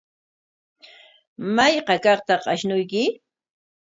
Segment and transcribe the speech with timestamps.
[1.55, 3.03] ¿Mayqa kaqtaq ashnuyki?